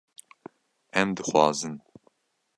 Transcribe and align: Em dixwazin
Em 1.01 1.09
dixwazin 1.21 1.75